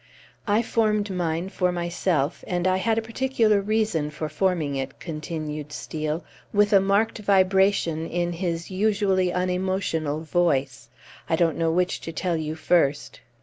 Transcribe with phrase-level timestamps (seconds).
[0.47, 5.71] "I formed mine for myself, and I had a particular reason for forming it," continued
[5.71, 10.89] Steel, with a marked vibration in his usually unemotional voice.
[11.29, 13.19] "I don't know which to tell you first....